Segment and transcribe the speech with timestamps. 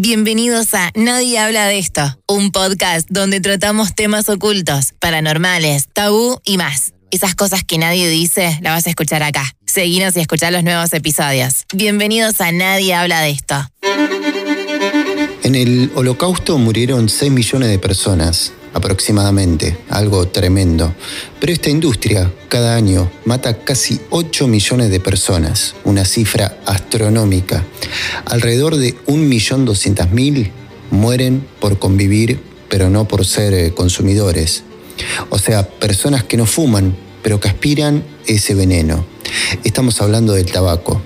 [0.00, 6.56] Bienvenidos a Nadie habla de esto, un podcast donde tratamos temas ocultos, paranormales, tabú y
[6.56, 6.92] más.
[7.10, 9.42] Esas cosas que nadie dice, las vas a escuchar acá.
[9.66, 11.64] Seguinos y escuchar los nuevos episodios.
[11.74, 13.56] Bienvenidos a Nadie habla de esto.
[15.42, 20.94] En el holocausto murieron 6 millones de personas, aproximadamente, algo tremendo.
[21.40, 27.64] Pero esta industria cada año mata casi 8 millones de personas, una cifra astronómica.
[28.26, 30.50] Alrededor de 1.200.000
[30.90, 34.64] mueren por convivir, pero no por ser eh, consumidores.
[35.30, 39.04] O sea, personas que no fuman, pero que aspiran ese veneno.
[39.64, 41.00] Estamos hablando del tabaco.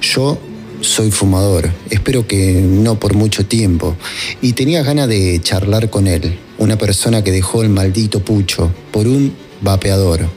[0.00, 0.38] Yo
[0.82, 3.96] soy fumador, espero que no por mucho tiempo,
[4.40, 9.06] y tenía ganas de charlar con él, una persona que dejó el maldito pucho por
[9.06, 10.28] un vapeador.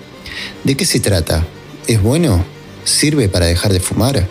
[0.64, 1.46] ¿De qué se trata?
[1.88, 2.46] ¿Es bueno?
[2.84, 4.28] ¿Sirve para dejar de fumar?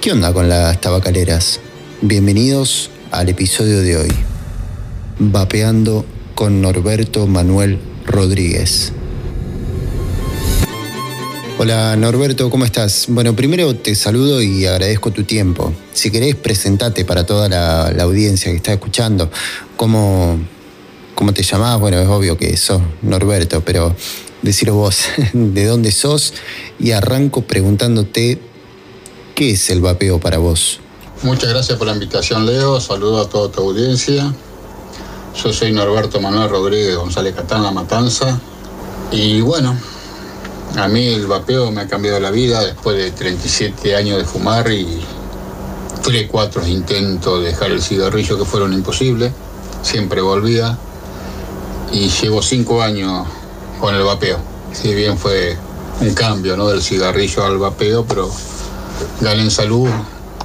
[0.00, 1.60] ¿Qué onda con las tabacaleras?
[2.02, 4.12] Bienvenidos al episodio de hoy.
[5.18, 8.92] Vapeando con Norberto Manuel Rodríguez.
[11.56, 13.06] Hola Norberto, ¿cómo estás?
[13.08, 15.72] Bueno, primero te saludo y agradezco tu tiempo.
[15.92, 19.30] Si querés, presentate para toda la, audiencia que está escuchando.
[19.76, 20.40] ¿Cómo,
[21.14, 21.78] ¿Cómo te llamás?
[21.78, 23.94] Bueno, es obvio que sos Norberto, pero
[24.42, 26.34] decirlo vos, ¿de dónde sos?
[26.80, 28.40] Y arranco preguntándote,
[29.36, 30.80] ¿qué es el vapeo para vos?
[31.22, 32.80] Muchas gracias por la invitación, Leo.
[32.80, 34.34] Saludo a toda tu audiencia.
[35.40, 38.40] Yo soy Norberto Manuel Rodríguez González Catán, La Matanza.
[39.12, 39.78] Y bueno,
[40.76, 44.70] a mí el vapeo me ha cambiado la vida después de 37 años de fumar
[44.72, 45.00] y
[46.02, 49.32] tres, cuatro intentos de dejar el cigarrillo que fueron imposibles.
[49.82, 50.76] Siempre volvía
[51.92, 53.26] y llevo cinco años
[53.80, 54.38] con el vapeo.
[54.72, 55.56] Si bien fue
[56.00, 56.68] un cambio ¿no?
[56.68, 58.30] del cigarrillo al vapeo, pero
[59.20, 59.88] gané en salud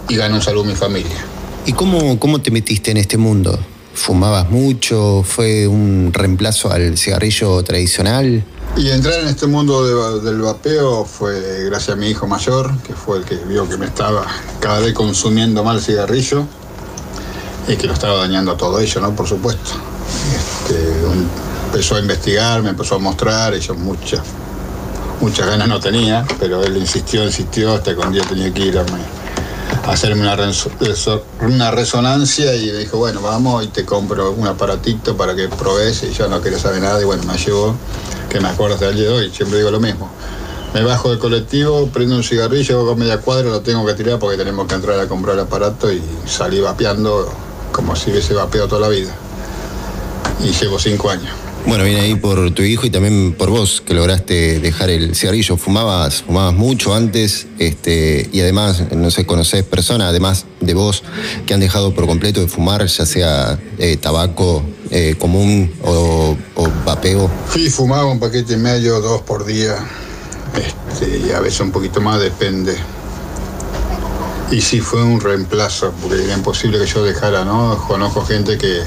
[0.07, 1.25] y ganó en salud mi familia.
[1.65, 3.57] ¿Y cómo, cómo te metiste en este mundo?
[3.93, 5.23] ¿Fumabas mucho?
[5.23, 8.43] ¿Fue un reemplazo al cigarrillo tradicional?
[8.79, 12.93] Y entrar en este mundo de- del vapeo fue gracias a mi hijo mayor, que
[12.93, 14.25] fue el que vio que me estaba
[14.61, 16.45] cada vez consumiendo mal cigarrillo
[17.67, 19.13] y que lo estaba dañando a todo ello, ¿no?
[19.13, 19.71] Por supuesto.
[20.33, 20.93] Este,
[21.65, 24.21] empezó a investigar, me empezó a mostrar, y yo muchas,
[25.19, 28.77] muchas ganas no tenía, pero él insistió, insistió, hasta que un día tenía que ir
[28.79, 28.85] a,
[29.91, 30.21] hacerme
[31.41, 36.03] una resonancia y me dijo, bueno, vamos y te compro un aparatito para que probes
[36.03, 37.75] y yo no quería saber nada y bueno, me llevó,
[38.29, 40.09] que me acuerdo hasta el de hoy, siempre digo lo mismo.
[40.73, 44.37] Me bajo del colectivo, prendo un cigarrillo, hago media cuadra, lo tengo que tirar porque
[44.37, 47.27] tenemos que entrar a comprar el aparato y salí vapeando
[47.71, 49.11] como si hubiese vapeado toda la vida.
[50.41, 51.48] Y llevo cinco años.
[51.65, 55.55] Bueno, viene ahí por tu hijo y también por vos que lograste dejar el cigarrillo.
[55.55, 61.03] Fumabas, fumabas mucho antes, este, y además, no sé, conocés personas, además de vos,
[61.45, 66.67] que han dejado por completo de fumar, ya sea eh, tabaco eh, común o, o
[66.85, 67.29] vapeo.
[67.53, 69.75] Sí, fumaba un paquete y medio, dos por día.
[70.55, 72.75] Este, y a veces un poquito más, depende.
[74.49, 77.77] Y sí fue un reemplazo, porque era imposible que yo dejara, ¿no?
[77.87, 78.81] Conozco gente que,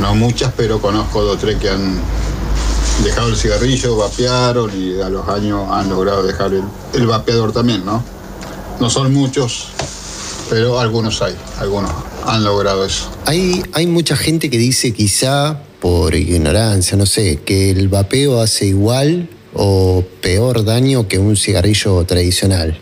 [0.00, 1.98] no muchas, pero conozco dos o tres que han
[3.02, 6.62] dejado el cigarrillo, vapearon y a los años han logrado dejar el,
[6.92, 8.04] el vapeador también, ¿no?
[8.80, 9.68] No son muchos,
[10.48, 11.90] pero algunos hay, algunos
[12.26, 13.10] han logrado eso.
[13.26, 18.66] Hay, hay mucha gente que dice quizá por ignorancia, no sé, que el vapeo hace
[18.66, 22.78] igual o peor daño que un cigarrillo tradicional,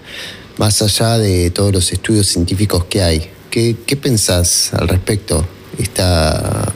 [0.59, 3.31] más allá de todos los estudios científicos que hay.
[3.51, 5.47] ¿Qué, qué pensás al respecto?
[5.79, 6.72] ¿Está,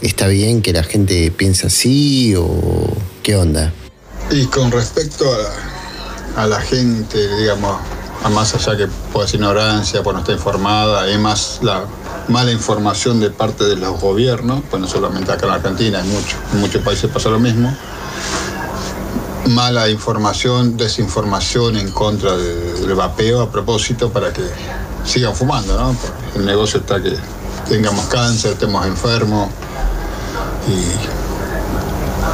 [0.00, 2.88] ¿Está bien que la gente piense así o
[3.22, 3.72] qué onda?
[4.30, 5.24] Y con respecto
[6.36, 7.80] a, la gente, digamos,
[8.24, 11.84] a más allá que pueda ser ignorancia, pues no está informada, es más la
[12.28, 16.82] mala información de parte de los gobiernos, pues no solamente acá en Argentina, en muchos,
[16.82, 17.76] países pasa lo mismo.
[19.48, 24.42] Mala información, desinformación en contra de- del vapeo a propósito para que
[25.04, 25.94] sigan fumando, ¿no?
[26.00, 27.16] Porque el negocio está que
[27.72, 29.48] tengamos cáncer, estemos enfermos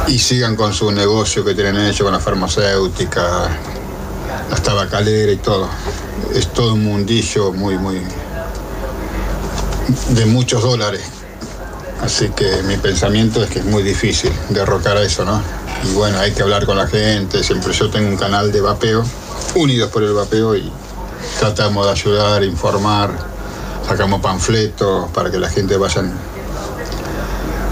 [0.09, 3.47] y sigan con su negocio que tienen hecho con la farmacéutica,
[4.51, 5.69] las tabacaleras y todo.
[6.35, 8.01] Es todo un mundillo muy, muy.
[10.09, 11.03] de muchos dólares.
[12.01, 15.41] Así que mi pensamiento es que es muy difícil derrocar a eso, ¿no?
[15.85, 17.43] Y bueno, hay que hablar con la gente.
[17.45, 19.05] Siempre yo tengo un canal de vapeo,
[19.55, 20.69] unidos por el vapeo, y
[21.39, 23.28] tratamos de ayudar, informar,
[23.89, 26.13] sacamos panfletos para que la gente vayan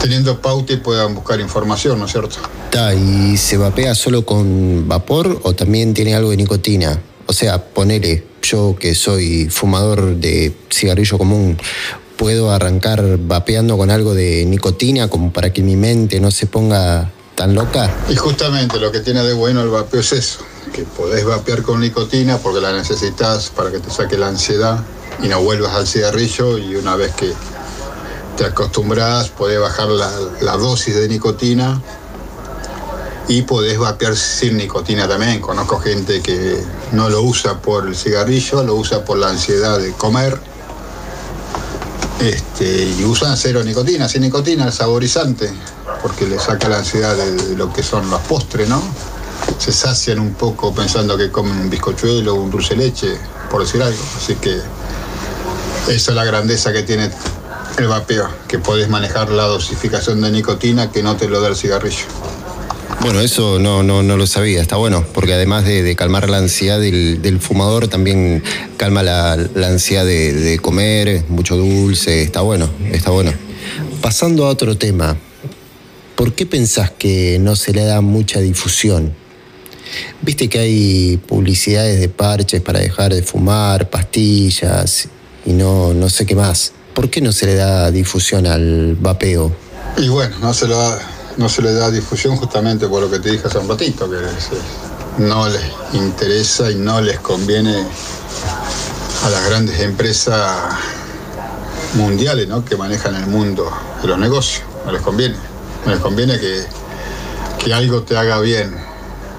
[0.01, 2.37] teniendo pauta y puedan buscar información, ¿no es cierto?
[2.71, 6.99] Ta, ¿Y se vapea solo con vapor o también tiene algo de nicotina?
[7.27, 11.55] O sea, ponele, yo que soy fumador de cigarrillo común,
[12.17, 17.11] puedo arrancar vapeando con algo de nicotina como para que mi mente no se ponga
[17.35, 17.93] tan loca?
[18.09, 20.39] Y justamente lo que tiene de bueno el vapeo es eso,
[20.73, 24.83] que podés vapear con nicotina porque la necesitas para que te saque la ansiedad
[25.21, 27.33] y no vuelvas al cigarrillo y una vez que
[28.37, 30.11] te acostumbras podés bajar la,
[30.41, 31.81] la dosis de nicotina
[33.27, 35.41] y podés vapear sin nicotina también.
[35.41, 39.91] Conozco gente que no lo usa por el cigarrillo, lo usa por la ansiedad de
[39.93, 40.39] comer.
[42.19, 45.51] Este, y usan cero nicotina, sin nicotina, el saborizante,
[46.01, 48.81] porque le saca la ansiedad de lo que son los postres, ¿no?
[49.59, 53.19] Se sacian un poco pensando que comen un bizcochuelo o un dulce leche,
[53.51, 54.03] por decir algo.
[54.15, 54.59] Así que
[55.83, 57.09] esa es la grandeza que tiene
[57.77, 61.55] el vapeo, que podés manejar la dosificación de nicotina que no te lo da el
[61.55, 62.05] cigarrillo.
[63.01, 66.79] Bueno, eso no, no, no lo sabía, está bueno, porque además de, calmar la ansiedad
[66.79, 68.43] del, fumador, también
[68.75, 73.31] calma la, ansiedad de, comer, mucho dulce, está bueno, está bueno.
[74.01, 75.15] Pasando a otro tema,
[76.15, 79.13] ¿por qué pensás que no se le da mucha difusión?
[80.21, 85.09] Viste que hay publicidades de parches para dejar de fumar, pastillas
[85.47, 86.73] y no, no sé qué más.
[86.93, 89.55] ¿Por qué no se le da difusión al vapeo?
[89.95, 90.77] Y bueno, no se lo
[91.37, 94.17] no se le da difusión justamente por lo que te dije hace un ratito, que
[95.19, 95.61] no les
[95.93, 97.85] interesa y no les conviene
[99.23, 100.73] a las grandes empresas
[101.93, 102.65] mundiales ¿no?
[102.65, 103.71] que manejan el mundo
[104.01, 104.63] de los negocios.
[104.85, 105.37] No les conviene.
[105.85, 106.65] No les conviene que,
[107.63, 108.75] que algo te haga bien,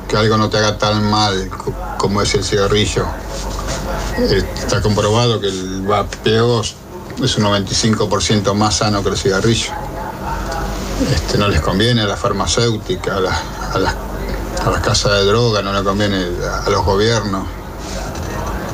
[0.09, 1.51] que algo no te haga tan mal
[1.99, 3.07] como es el cigarrillo.
[4.19, 6.75] Está comprobado que el vapeo es
[7.37, 9.71] un 95% más sano que el cigarrillo.
[11.15, 16.27] Este, no les conviene a la farmacéutica, a, las casas de droga, no les conviene
[16.67, 17.47] a, los gobiernos.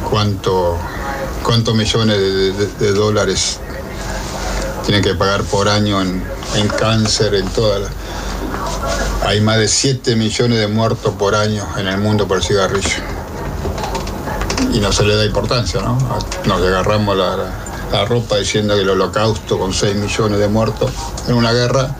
[0.08, 0.78] ¿Cuánto,
[1.42, 2.16] ¿Cuántos millones
[2.78, 3.60] de, dólares
[4.86, 6.22] tienen que pagar por año en,
[6.78, 7.88] cáncer, en toda la...
[9.26, 13.23] Hay más de 7 millones de muertos por año en el mundo por el cigarrillo.
[14.74, 15.96] Y no se le da importancia, ¿no?
[16.46, 20.90] Nos agarramos la, ropa diciendo que el holocausto con 6 millones de muertos
[21.28, 21.94] en una guerra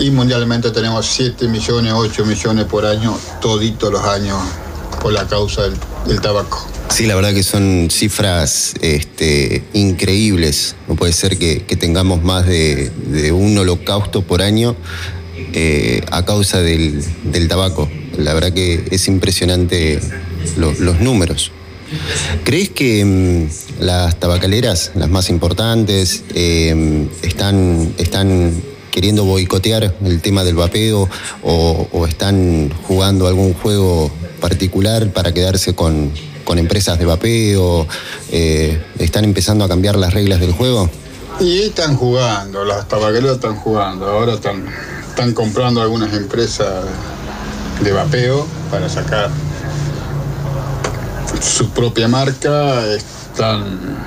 [0.00, 4.36] y mundialmente tenemos 7 millones, 8 millones por año, toditos los años,
[5.00, 6.66] por la causa del, tabaco.
[6.90, 10.74] Sí, la verdad que son cifras este, increíbles.
[10.88, 12.90] No puede ser que, tengamos más de,
[13.32, 14.74] un holocausto por año
[15.52, 17.04] eh, a causa del,
[17.48, 17.88] tabaco.
[18.18, 20.00] La verdad que es impresionante
[20.56, 21.52] los números.
[22.44, 28.62] ¿Crees que mm, las tabacaleras, las más importantes, eh, están, están
[28.94, 31.08] queriendo boicotear el tema del vapeo
[31.42, 34.08] o, están jugando algún juego
[34.40, 36.12] particular para quedarse con,
[36.56, 37.88] empresas de vapeo?
[38.30, 40.88] Eh, ¿Están empezando a cambiar las reglas del juego?
[41.40, 44.06] Y están jugando, las tabacaleras están jugando.
[44.06, 44.64] Ahora están,
[45.08, 46.84] están comprando algunas empresas
[47.82, 49.30] de vapeo para sacar
[51.40, 52.86] su propia marca.
[52.86, 53.98] Están,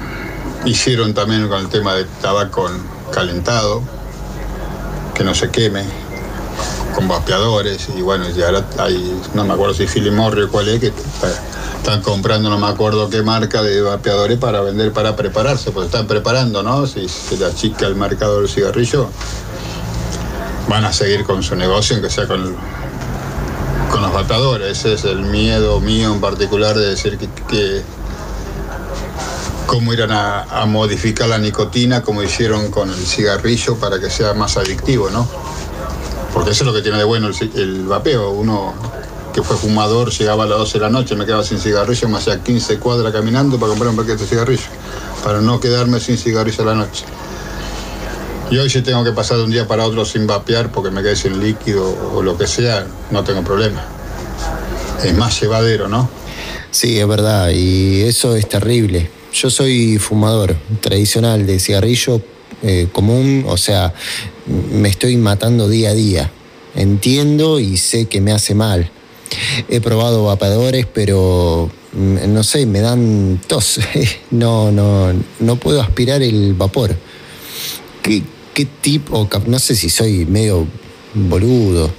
[0.66, 2.70] hicieron también con el tema de tabaco
[3.12, 3.82] calentado
[5.14, 5.84] que no se queme
[6.94, 10.68] con vapeadores y bueno, y ahora hay, no me acuerdo si Philip Morris o cuál
[10.68, 10.92] es, que
[11.78, 16.08] están comprando no me acuerdo qué marca de vapeadores para vender, para prepararse, pues están
[16.08, 16.88] preparando, ¿no?
[16.88, 19.10] Si se le achica el mercado del cigarrillo,
[20.68, 22.56] van a seguir con su negocio, aunque sea con,
[24.64, 27.84] Ese es el miedo mío en particular de decir que
[29.68, 34.58] cómo irán a, modificar la nicotina como hicieron con el cigarrillo para que sea más
[34.58, 35.28] adictivo, ¿no?
[36.34, 38.32] Porque eso es lo que tiene de bueno el, vapeo.
[38.32, 38.74] Uno
[39.34, 42.18] que fue fumador llegaba a las 12 de la noche, me quedaba sin cigarrillo, me
[42.18, 44.70] hacía 15 cuadras caminando para comprar un paquete de cigarrillo,
[45.24, 47.06] para no quedarme sin cigarrillo a la noche.
[48.50, 51.04] Y hoy si tengo que pasar de un día para otro sin vapear porque me
[51.04, 53.97] quedé sin líquido o lo que sea, no tengo problema.
[55.04, 56.10] Es más llevadero, ¿no?
[56.72, 59.10] Sí, es verdad, y eso es terrible.
[59.34, 62.22] Yo soy fumador tradicional de cigarrillo
[62.64, 63.94] eh, común, o sea,
[64.72, 66.32] me estoy matando día a día.
[66.76, 68.90] Entiendo y sé que me hace mal.
[69.70, 73.80] He probado vapadores, pero mm, no sé, me dan tos.
[74.32, 76.96] No, no, no puedo aspirar el vapor.
[78.02, 78.24] ¿Qué,
[78.54, 80.68] qué tipo, no sé si soy medio
[81.14, 81.92] boludo,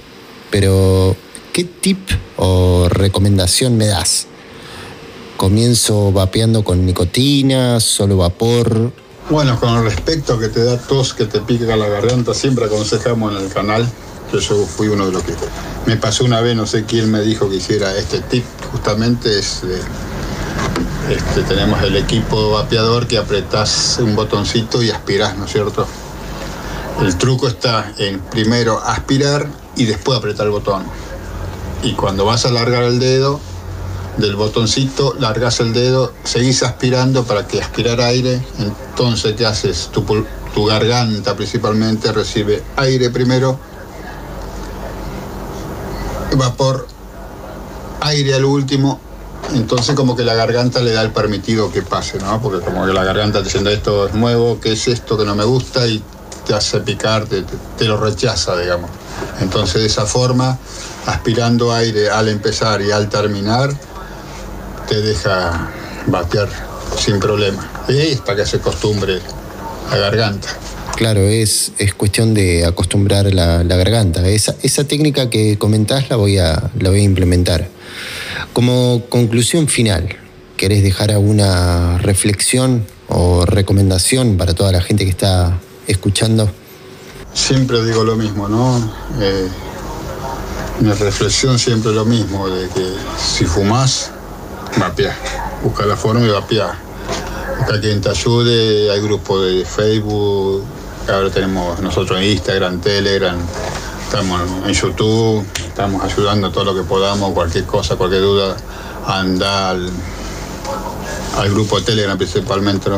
[0.49, 1.15] pero
[1.53, 4.27] ¿qué tip o recomendación me das?
[5.39, 8.91] comienzo vapeando con nicotina, solo vapor.
[9.29, 13.31] Bueno, con respecto a que te da tos, que te pica la garganta, siempre aconsejamos
[13.33, 13.89] en el canal,
[14.29, 15.33] que yo fui uno de los que
[15.85, 19.61] me pasó una vez, no sé quién me dijo que hiciera este tip, justamente es
[21.09, 25.87] este, tenemos el equipo vapeador que apretás un botoncito y aspirás, ¿no es cierto?
[27.01, 30.83] El truco está en primero aspirar y después apretar el botón.
[31.83, 33.39] Y cuando vas a alargar el dedo
[34.17, 38.41] del botoncito, largas el dedo, seguís aspirando para que aspirar aire.
[38.59, 39.89] Entonces, ¿qué haces?
[39.91, 40.03] Tu,
[40.65, 43.57] garganta principalmente recibe aire primero,
[46.35, 46.85] vapor,
[48.01, 48.99] aire al último
[49.53, 52.41] entonces como que la garganta le da el permitido que pase, ¿no?
[52.41, 55.35] Porque como que la garganta te diciendo esto es nuevo, ¿qué es esto que no
[55.35, 55.87] me gusta?
[55.87, 56.03] Y
[56.49, 58.89] te hace picar, te, lo rechaza, digamos.
[59.39, 60.57] Entonces de esa forma,
[61.05, 63.71] aspirando aire al empezar y al terminar,
[64.87, 65.69] te deja
[66.07, 66.49] batear
[66.97, 67.69] sin problema.
[67.87, 69.19] Y para que se acostumbre
[69.91, 70.47] la garganta.
[70.95, 74.27] Claro, es, es cuestión de acostumbrar la, garganta.
[74.27, 77.67] Esa, esa técnica que comentás la voy a, la voy a implementar.
[78.53, 80.15] Como conclusión final,
[80.57, 86.49] ¿querés dejar alguna reflexión o recomendación para toda la gente que está escuchando?
[87.33, 88.77] Siempre digo lo mismo, ¿no?
[89.19, 89.47] Eh,
[90.79, 94.11] mi reflexión siempre lo mismo, de que si fumás,
[94.77, 95.17] vapea.
[95.63, 96.79] Busca la forma y vapea.
[97.59, 100.63] Busca quien te ayude, hay grupos de Facebook,
[101.07, 103.37] ahora tenemos nosotros Instagram, Telegram,
[104.03, 108.55] estamos en YouTube, estamos ayudando todo lo que podamos, cualquier cosa, cualquier duda,
[109.05, 109.89] anda al,
[111.51, 112.89] grupo de Telegram principalmente,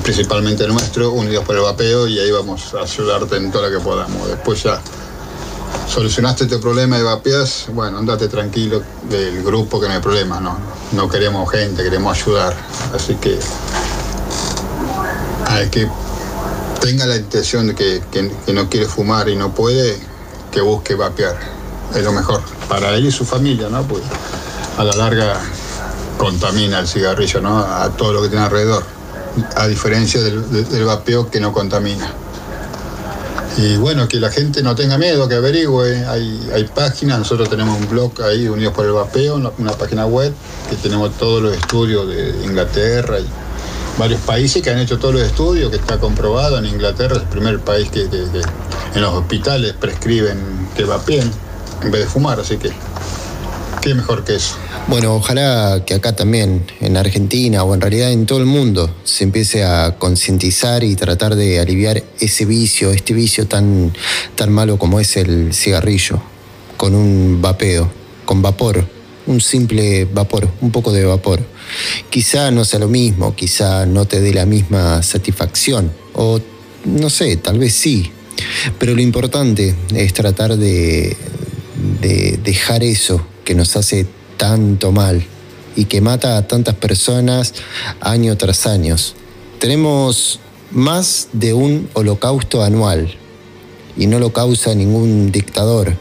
[0.00, 3.84] principalmente nuestro, Unidos por el Vapeo, y ahí vamos a ayudarte en todo lo que
[3.84, 4.28] podamos.
[4.28, 4.80] Después ya
[5.86, 10.56] solucionaste este problema de vapeas, bueno, andate tranquilo del grupo que no hay problema, no,
[10.92, 12.56] no queremos gente, queremos ayudar.
[12.94, 13.38] Así que
[15.46, 15.88] hay que
[16.80, 19.98] tenga la intención de que, que no quiere fumar y no puede,
[20.50, 21.36] que busque vapear.
[21.94, 23.82] Es lo mejor para él y su familia, ¿no?
[23.82, 24.02] Pues
[24.78, 25.38] a la larga
[26.16, 27.58] contamina el cigarrillo, ¿no?
[27.58, 28.84] A todo lo que tiene alrededor,
[29.56, 32.12] a diferencia del, vapeo que no contamina.
[33.56, 36.06] Y bueno, que la gente no tenga miedo, que averigüe.
[36.06, 40.32] Hay, hay páginas, nosotros tenemos un blog ahí, Unidos por el Vapeo, una, página web,
[40.70, 43.26] que tenemos todos los estudios de Inglaterra y
[43.98, 46.56] varios países que han hecho todos los estudios, que está comprobado.
[46.56, 50.38] En Inglaterra es el primer país que en los hospitales prescriben
[50.74, 51.30] que vapeen
[51.82, 52.72] en vez de fumar, así que
[53.82, 54.54] qué mejor que eso.
[54.86, 59.24] Bueno, ojalá que acá también, en Argentina o en realidad en todo el mundo, se
[59.24, 63.92] empiece a concientizar y tratar de aliviar ese vicio, este vicio tan,
[64.36, 66.22] tan malo como es el cigarrillo,
[66.76, 67.90] con un vapeo,
[68.24, 68.86] con vapor,
[69.26, 71.40] un simple vapor, un poco de vapor.
[72.08, 76.40] Quizá no sea lo mismo, quizá no te dé la misma satisfacción, o
[76.84, 78.12] no sé, tal vez sí,
[78.78, 81.16] pero lo importante es tratar de,
[82.42, 84.06] dejar eso que nos hace
[84.36, 85.24] tanto mal
[85.76, 87.54] y que mata a tantas personas
[88.00, 88.96] año tras año.
[89.58, 93.14] Tenemos más de un holocausto anual
[93.96, 95.96] y no lo causa ningún dictador,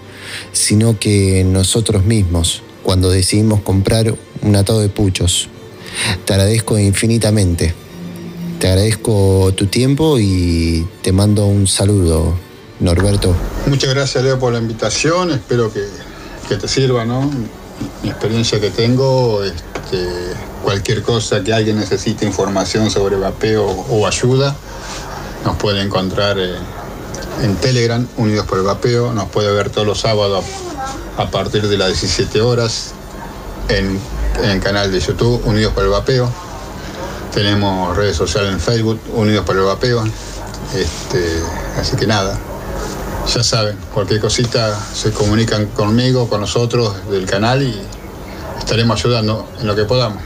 [0.51, 5.50] sino que nosotros mismos, cuando decidimos comprar un atado de puchos.
[6.25, 7.74] Te agradezco infinitamente.
[8.60, 12.36] Te agradezco tu tiempo y te mando un saludo,
[12.79, 13.36] Norberto.
[13.65, 15.31] Muchas gracias, Leo, por la invitación.
[15.31, 15.81] Espero que,
[16.58, 17.29] te sirva, ¿no?
[18.03, 20.08] Mi experiencia que tengo, este,
[20.63, 24.55] cualquier cosa que alguien necesite información sobre vapeo o ayuda,
[25.46, 26.55] nos puede encontrar eh,
[27.41, 29.13] en Telegram, Unidos por el Vapeo.
[29.13, 30.46] Nos puede ver todos los sábados
[31.17, 32.91] a, partir de las 17 horas
[33.70, 34.00] en,
[34.43, 36.31] en el canal de YouTube, Unidos por el Vapeo
[37.31, 40.03] tenemos redes sociales en Facebook, Unidos por el Vapeo.
[40.75, 41.41] Este,
[41.79, 42.38] así que nada,
[43.27, 47.75] ya saben, cualquier cosita se comunican conmigo, con nosotros del canal y
[48.57, 50.21] estaremos ayudando en lo que podamos.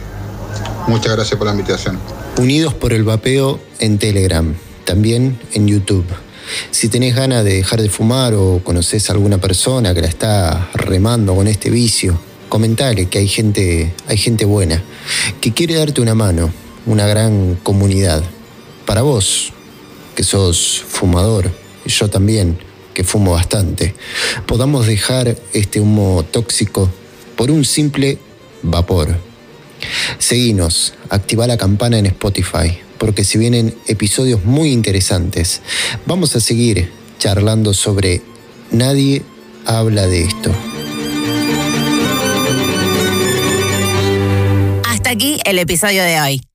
[0.88, 2.00] Muchas gracias por la invitación.
[2.38, 6.06] Unidos por el Vapeo en Telegram, también en YouTube.
[6.72, 10.70] Si tenés ganas de dejar de fumar o conoces a alguna persona que la está
[10.74, 14.84] remando con este vicio, comentale que hay gente, hay gente buena,
[15.42, 16.52] que quiere darte una mano
[16.86, 18.24] una gran comunidad.
[18.86, 19.52] Para vos,
[20.16, 21.50] que sos fumador,
[21.86, 22.60] y yo también,
[22.96, 23.94] que fumo bastante,
[24.48, 26.90] podamos dejar este humo tóxico
[27.36, 28.18] por un simple
[28.64, 29.16] vapor.
[30.18, 35.62] Seguinos, activa la campana en Spotify, porque si vienen episodios muy interesantes,
[36.08, 38.24] vamos a seguir charlando sobre
[38.72, 39.22] Nadie
[39.66, 40.52] habla de esto.
[44.88, 46.55] Hasta aquí el episodio de hoy.